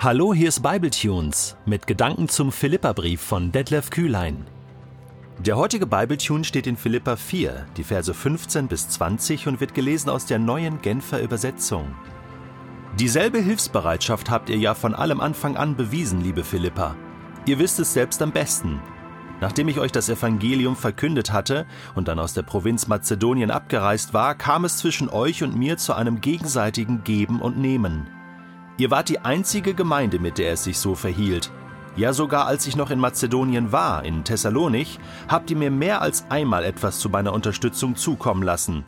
[0.00, 4.46] Hallo, hier ist Bibletunes mit Gedanken zum Philipperbrief von Detlef Kühlein.
[5.40, 10.08] Der heutige Bibletune steht in Philippa 4, die Verse 15 bis 20 und wird gelesen
[10.08, 11.96] aus der neuen Genfer Übersetzung.
[12.96, 16.94] Dieselbe Hilfsbereitschaft habt ihr ja von allem Anfang an bewiesen, liebe Philippa.
[17.46, 18.80] Ihr wisst es selbst am besten.
[19.40, 24.36] Nachdem ich euch das Evangelium verkündet hatte und dann aus der Provinz Mazedonien abgereist war,
[24.36, 28.06] kam es zwischen euch und mir zu einem gegenseitigen Geben und Nehmen.
[28.78, 31.50] Ihr wart die einzige Gemeinde, mit der es sich so verhielt.
[31.96, 36.30] Ja, sogar als ich noch in Mazedonien war, in Thessalonich, habt ihr mir mehr als
[36.30, 38.84] einmal etwas zu meiner Unterstützung zukommen lassen.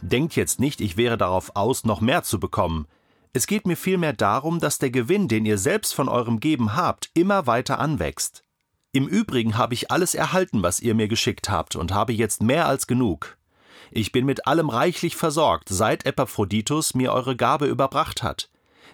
[0.00, 2.86] Denkt jetzt nicht, ich wäre darauf aus, noch mehr zu bekommen.
[3.34, 7.10] Es geht mir vielmehr darum, dass der Gewinn, den ihr selbst von eurem Geben habt,
[7.12, 8.44] immer weiter anwächst.
[8.92, 12.66] Im Übrigen habe ich alles erhalten, was ihr mir geschickt habt, und habe jetzt mehr
[12.66, 13.36] als genug.
[13.90, 18.48] Ich bin mit allem reichlich versorgt, seit Epaphroditus mir eure Gabe überbracht hat.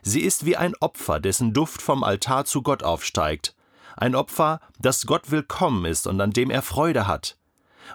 [0.07, 3.57] Sie ist wie ein Opfer, dessen Duft vom Altar zu Gott aufsteigt.
[3.97, 7.39] Ein Opfer, das Gott willkommen ist und an dem er Freude hat.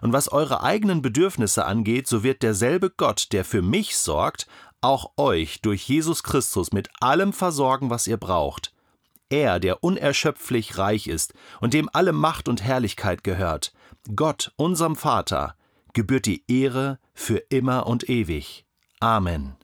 [0.02, 4.48] Und was eure eigenen Bedürfnisse angeht, so wird derselbe Gott, der für mich sorgt,
[4.82, 8.74] auch euch durch Jesus Christus mit allem versorgen, was ihr braucht.
[9.30, 13.72] Er, der unerschöpflich reich ist und dem alle Macht und Herrlichkeit gehört,
[14.16, 15.56] Gott, unserem Vater,
[15.94, 18.66] gebührt die Ehre für immer und ewig.
[19.00, 19.58] Amen.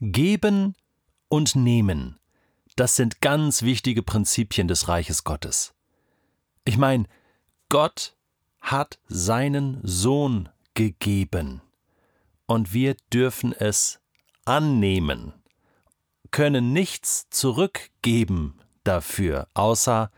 [0.00, 0.74] Geben
[1.28, 2.18] und nehmen,
[2.76, 5.74] das sind ganz wichtige Prinzipien des Reiches Gottes.
[6.64, 7.04] Ich meine,
[7.68, 8.16] Gott
[8.60, 11.62] hat seinen Sohn gegeben
[12.46, 14.00] und wir dürfen es
[14.44, 15.34] annehmen
[16.30, 20.10] können nichts zurückgeben dafür, außer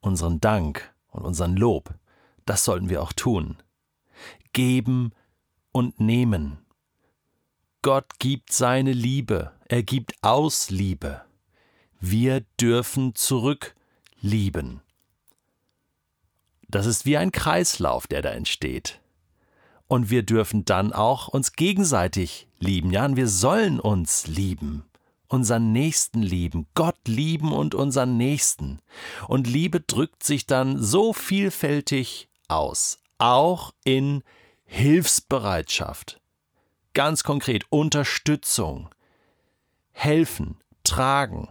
[0.00, 1.94] unseren Dank und unseren Lob.
[2.44, 3.56] Das sollten wir auch tun.
[4.52, 5.12] Geben
[5.72, 6.58] und nehmen.
[7.82, 11.22] Gott gibt seine Liebe, er gibt aus Liebe.
[12.00, 14.80] Wir dürfen zurücklieben.
[16.68, 19.00] Das ist wie ein Kreislauf, der da entsteht.
[19.88, 22.90] Und wir dürfen dann auch uns gegenseitig lieben.
[22.90, 24.84] Ja, und wir sollen uns lieben
[25.28, 28.80] unseren Nächsten lieben, Gott lieben und unseren Nächsten.
[29.28, 34.22] Und Liebe drückt sich dann so vielfältig aus, auch in
[34.64, 36.20] Hilfsbereitschaft.
[36.94, 38.88] Ganz konkret Unterstützung,
[39.96, 41.48] helfen, tragen,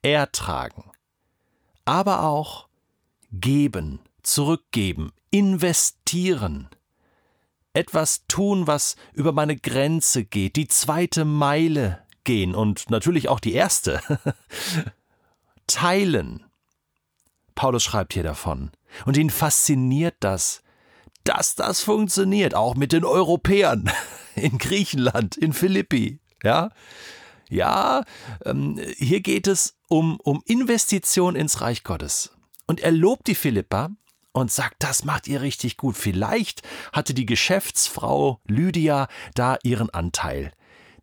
[0.00, 0.90] ertragen,
[1.84, 2.68] aber auch
[3.30, 6.68] geben, zurückgeben, investieren
[7.74, 13.52] etwas tun, was über meine Grenze geht, die zweite Meile gehen und natürlich auch die
[13.52, 14.00] erste.
[15.66, 16.44] Teilen.
[17.54, 18.70] Paulus schreibt hier davon.
[19.04, 20.62] Und ihn fasziniert das,
[21.22, 23.90] dass das funktioniert, auch mit den Europäern
[24.34, 26.18] in Griechenland, in Philippi.
[26.42, 26.70] Ja,
[27.50, 28.04] ja
[28.44, 32.30] ähm, hier geht es um, um Investition ins Reich Gottes.
[32.66, 33.90] Und er lobt die Philippa
[34.32, 35.96] und sagt, das macht ihr richtig gut.
[35.96, 36.62] Vielleicht
[36.92, 40.52] hatte die Geschäftsfrau Lydia da ihren Anteil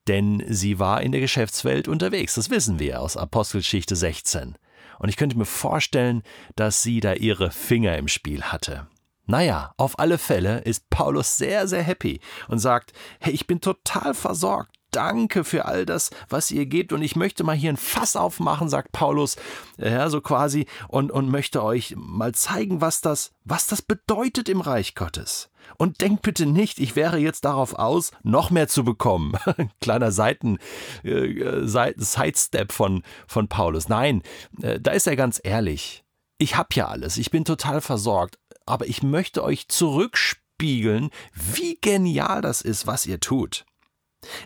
[0.08, 2.36] denn sie war in der Geschäftswelt unterwegs.
[2.36, 4.58] Das wissen wir aus Apostelgeschichte 16.
[5.00, 6.24] Und ich könnte mir vorstellen,
[6.56, 8.88] dass sie da ihre Finger im Spiel hatte.
[9.26, 14.14] Naja, auf alle Fälle ist Paulus sehr, sehr happy und sagt, hey, ich bin total
[14.14, 14.77] versorgt.
[14.92, 16.94] Danke für all das, was ihr gebt.
[16.94, 19.36] Und ich möchte mal hier ein Fass aufmachen, sagt Paulus,
[19.78, 24.62] ja, so quasi, und, und möchte euch mal zeigen, was das, was das bedeutet im
[24.62, 25.50] Reich Gottes.
[25.78, 29.34] Und denkt bitte nicht, ich wäre jetzt darauf aus, noch mehr zu bekommen.
[29.82, 30.58] Kleiner Seiten,
[31.04, 33.90] äh, Sidestep von, von Paulus.
[33.90, 34.24] Nein,
[34.62, 36.06] äh, da ist er ganz ehrlich.
[36.38, 42.42] Ich habe ja alles, ich bin total versorgt, aber ich möchte euch zurückspiegeln, wie genial
[42.42, 43.66] das ist, was ihr tut.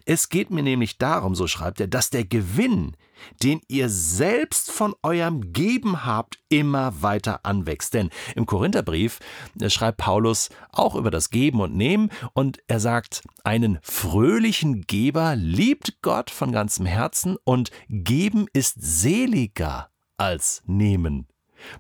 [0.05, 2.95] Es geht mir nämlich darum, so schreibt er, dass der Gewinn,
[3.43, 7.93] den ihr selbst von eurem Geben habt, immer weiter anwächst.
[7.93, 9.19] Denn im Korintherbrief
[9.67, 16.01] schreibt Paulus auch über das Geben und Nehmen und er sagt, einen fröhlichen Geber liebt
[16.01, 21.27] Gott von ganzem Herzen und Geben ist seliger als Nehmen.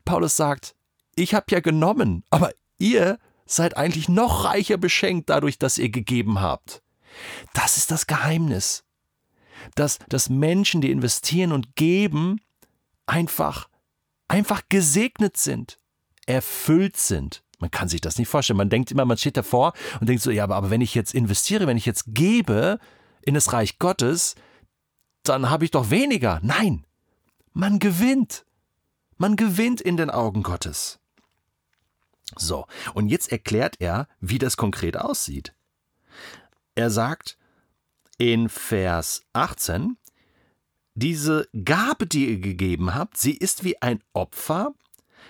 [0.05, 0.75] Paulus sagt,
[1.15, 6.39] ich habe ja genommen, aber ihr seid eigentlich noch reicher beschenkt dadurch, dass ihr gegeben
[6.41, 6.81] habt.
[7.53, 8.83] Das ist das Geheimnis.
[9.75, 12.41] Dass, dass Menschen, die investieren und geben,
[13.05, 13.69] einfach,
[14.27, 15.77] einfach gesegnet sind,
[16.25, 17.43] erfüllt sind.
[17.59, 18.57] Man kann sich das nicht vorstellen.
[18.57, 21.13] Man denkt immer, man steht davor und denkt so, ja, aber, aber wenn ich jetzt
[21.13, 22.79] investiere, wenn ich jetzt gebe
[23.21, 24.35] in das Reich Gottes,
[25.23, 26.39] dann habe ich doch weniger.
[26.41, 26.85] Nein,
[27.53, 28.45] man gewinnt.
[29.17, 30.99] Man gewinnt in den Augen Gottes.
[32.35, 35.53] So, und jetzt erklärt er, wie das konkret aussieht.
[36.75, 37.37] Er sagt
[38.17, 39.97] in Vers 18,
[40.93, 44.73] diese Gabe, die ihr gegeben habt, sie ist wie ein Opfer,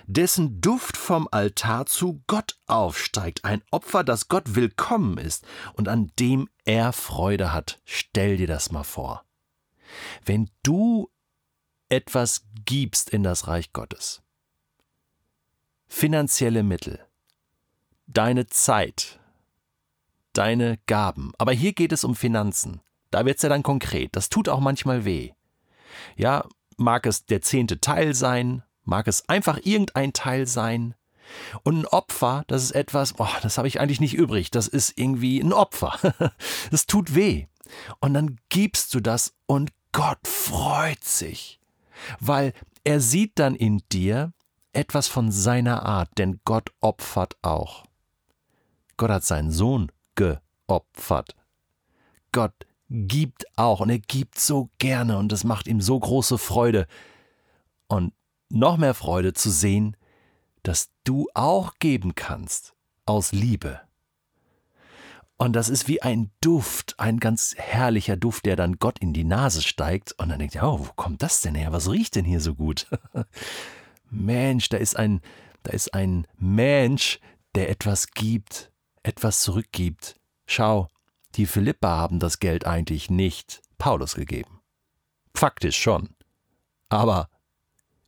[0.06, 6.12] dessen Duft vom Altar zu Gott aufsteigt, ein Opfer, das Gott willkommen ist und an
[6.18, 7.80] dem er Freude hat.
[7.84, 9.24] Stell dir das mal vor.
[10.24, 11.10] Wenn du
[11.88, 14.22] etwas gibst in das Reich Gottes,
[15.86, 17.04] finanzielle Mittel,
[18.06, 19.20] deine Zeit,
[20.32, 22.80] deine Gaben, aber hier geht es um Finanzen.
[23.10, 24.16] Da wird es ja dann konkret.
[24.16, 25.32] Das tut auch manchmal weh.
[26.16, 26.46] Ja,
[26.76, 30.94] mag es der zehnte Teil sein, mag es einfach irgendein Teil sein.
[31.62, 34.50] Und ein Opfer, das ist etwas, boah, das habe ich eigentlich nicht übrig.
[34.50, 35.98] Das ist irgendwie ein Opfer.
[36.70, 37.46] Das tut weh.
[38.00, 41.60] Und dann gibst du das und Gott freut sich,
[42.18, 42.54] weil
[42.84, 44.32] er sieht dann in dir
[44.72, 47.84] etwas von seiner Art, denn Gott opfert auch.
[48.96, 51.34] Gott hat seinen Sohn geopfert.
[52.32, 52.54] Gott
[52.88, 56.86] gibt auch und er gibt so gerne und es macht ihm so große Freude.
[57.88, 58.12] Und
[58.48, 59.96] noch mehr Freude zu sehen,
[60.62, 62.74] dass du auch geben kannst
[63.06, 63.80] aus Liebe.
[65.38, 69.24] Und das ist wie ein Duft, ein ganz herrlicher Duft, der dann Gott in die
[69.24, 71.72] Nase steigt und dann denkt oh, wo kommt das denn her?
[71.72, 72.86] Was riecht denn hier so gut?
[74.10, 75.20] Mensch, da ist ein,
[75.62, 77.18] da ist ein Mensch,
[77.54, 78.71] der etwas gibt,
[79.02, 80.16] etwas zurückgibt.
[80.46, 80.88] Schau,
[81.34, 84.60] die Philippa haben das Geld eigentlich nicht Paulus gegeben.
[85.34, 86.10] Faktisch schon.
[86.88, 87.28] Aber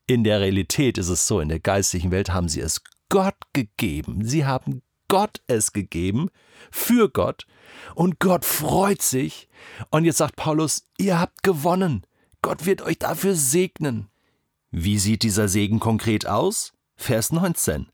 [0.06, 4.24] in der Realität ist es so, in der geistigen Welt haben sie es Gott gegeben.
[4.24, 6.30] Sie haben Gott es gegeben,
[6.70, 7.46] für Gott,
[7.94, 9.48] und Gott freut sich.
[9.90, 12.06] Und jetzt sagt Paulus, ihr habt gewonnen.
[12.42, 14.08] Gott wird euch dafür segnen.
[14.70, 16.72] Wie sieht dieser Segen konkret aus?
[16.96, 17.88] Vers 19.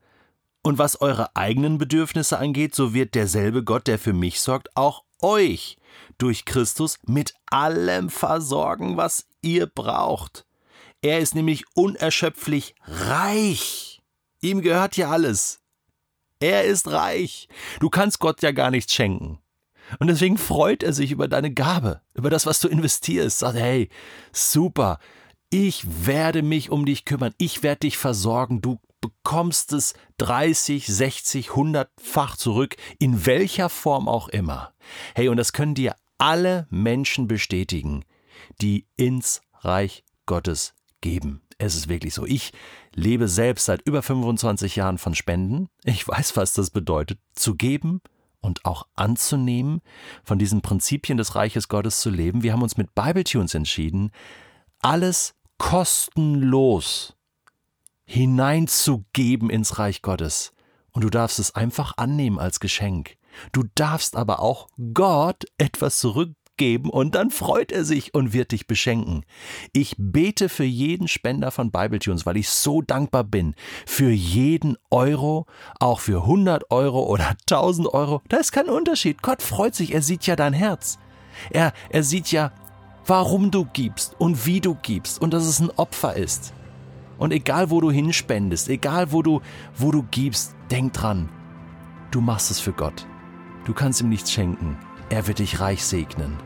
[0.62, 5.04] Und was eure eigenen Bedürfnisse angeht, so wird derselbe Gott, der für mich sorgt, auch
[5.22, 5.78] euch
[6.18, 10.44] durch Christus mit allem versorgen, was ihr braucht.
[11.02, 14.02] Er ist nämlich unerschöpflich reich.
[14.42, 15.60] Ihm gehört ja alles.
[16.40, 17.48] Er ist reich.
[17.80, 19.38] Du kannst Gott ja gar nichts schenken.
[19.98, 23.40] Und deswegen freut er sich über deine Gabe, über das, was du investierst.
[23.40, 23.88] Sagt, hey,
[24.32, 24.98] super,
[25.50, 31.48] ich werde mich um dich kümmern, ich werde dich versorgen, du bekommst es 30, 60,
[31.50, 34.72] 100-fach zurück, in welcher Form auch immer.
[35.14, 38.04] Hey, und das können dir alle Menschen bestätigen,
[38.60, 41.42] die ins Reich Gottes geben.
[41.58, 42.26] Es ist wirklich so.
[42.26, 42.52] Ich
[42.94, 45.68] lebe selbst seit über 25 Jahren von Spenden.
[45.84, 48.00] Ich weiß, was das bedeutet, zu geben
[48.40, 49.82] und auch anzunehmen,
[50.24, 52.42] von diesen Prinzipien des Reiches Gottes zu leben.
[52.42, 54.10] Wir haben uns mit Bible Tunes entschieden,
[54.80, 57.14] alles kostenlos
[58.10, 60.52] hineinzugeben ins Reich Gottes.
[60.90, 63.16] Und du darfst es einfach annehmen als Geschenk.
[63.52, 68.66] Du darfst aber auch Gott etwas zurückgeben und dann freut er sich und wird dich
[68.66, 69.24] beschenken.
[69.72, 73.54] Ich bete für jeden Spender von Bibletunes, weil ich so dankbar bin.
[73.86, 75.46] Für jeden Euro,
[75.78, 78.22] auch für 100 Euro oder 1000 Euro.
[78.28, 79.22] Da ist kein Unterschied.
[79.22, 80.98] Gott freut sich, er sieht ja dein Herz.
[81.50, 82.50] Er, er sieht ja,
[83.06, 86.52] warum du gibst und wie du gibst und dass es ein Opfer ist.
[87.20, 89.42] Und egal wo du hinspendest, egal wo du,
[89.76, 91.28] wo du gibst, denk dran,
[92.10, 93.06] du machst es für Gott.
[93.66, 94.78] Du kannst ihm nichts schenken.
[95.10, 96.38] Er wird dich reich segnen.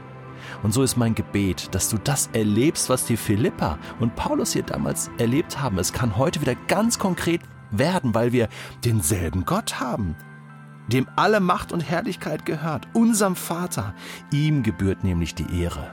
[0.65, 4.65] Und so ist mein Gebet, dass du das erlebst, was die Philippa und Paulus hier
[4.65, 5.79] damals erlebt haben.
[5.79, 8.49] Es kann heute wieder ganz konkret werden, weil wir
[8.84, 10.17] denselben Gott haben,
[10.89, 13.94] dem alle Macht und Herrlichkeit gehört, unserem Vater.
[14.32, 15.93] Ihm gebührt nämlich die Ehre.